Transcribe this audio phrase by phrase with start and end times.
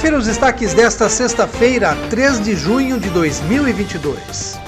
[0.00, 4.58] Confira os destaques desta sexta-feira, 3 de junho de 2022.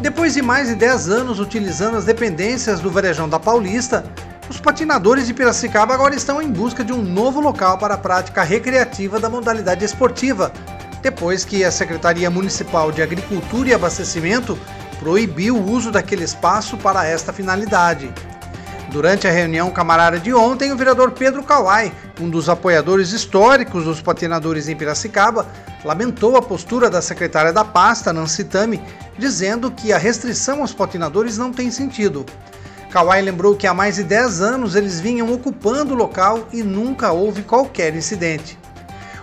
[0.00, 4.04] Depois de mais de 10 anos utilizando as dependências do Varejão da Paulista,
[4.48, 8.44] os patinadores de Piracicaba agora estão em busca de um novo local para a prática
[8.44, 10.52] recreativa da modalidade esportiva,
[11.02, 14.56] depois que a Secretaria Municipal de Agricultura e Abastecimento
[15.00, 18.12] proibiu o uso daquele espaço para esta finalidade.
[18.94, 24.00] Durante a reunião camarada de ontem, o vereador Pedro Kawai, um dos apoiadores históricos dos
[24.00, 25.48] patinadores em Piracicaba,
[25.84, 28.80] lamentou a postura da secretária da pasta, Nancy Tami,
[29.18, 32.24] dizendo que a restrição aos patinadores não tem sentido.
[32.88, 37.10] Kawai lembrou que há mais de 10 anos eles vinham ocupando o local e nunca
[37.10, 38.56] houve qualquer incidente.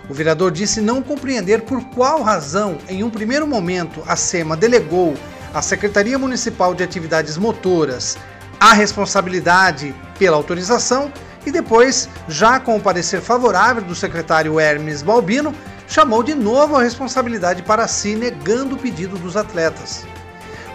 [0.06, 5.14] O vereador disse não compreender por qual razão, em um primeiro momento, a SEMA delegou
[5.54, 8.18] à Secretaria Municipal de Atividades Motoras
[8.62, 11.12] a responsabilidade pela autorização
[11.44, 15.52] e depois, já com o parecer favorável do secretário Hermes Balbino,
[15.88, 20.06] chamou de novo a responsabilidade para si, negando o pedido dos atletas.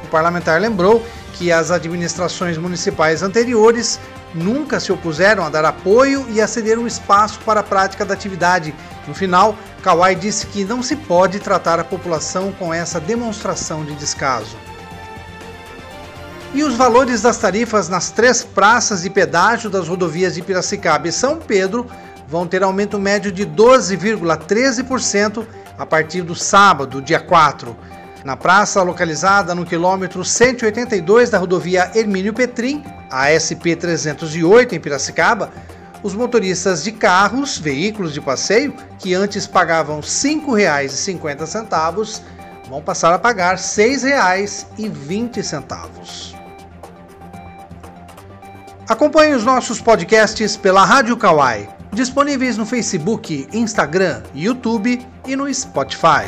[0.03, 1.01] O parlamentar lembrou
[1.35, 4.01] que as administrações municipais anteriores
[4.35, 8.13] nunca se opuseram a dar apoio e a ceder um espaço para a prática da
[8.13, 8.75] atividade.
[9.07, 13.95] No final, Kawai disse que não se pode tratar a população com essa demonstração de
[13.95, 14.57] descaso.
[16.53, 21.11] E os valores das tarifas nas três praças de pedágio das rodovias de Piracicaba e
[21.11, 21.85] São Pedro
[22.27, 25.45] vão ter aumento médio de 12,13%
[25.77, 27.75] a partir do sábado, dia 4.
[28.23, 35.51] Na praça localizada no quilômetro 182 da rodovia Hermínio Petrim, a SP 308 em Piracicaba,
[36.01, 42.21] os motoristas de carros, veículos de passeio, que antes pagavam R$ 5,50,
[42.69, 46.37] vão passar a pagar R$ 6,20.
[48.87, 56.23] Acompanhe os nossos podcasts pela Rádio Kawai, disponíveis no Facebook, Instagram, YouTube e no Spotify.